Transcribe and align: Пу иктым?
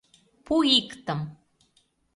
Пу 0.45 0.55
иктым? 0.77 1.21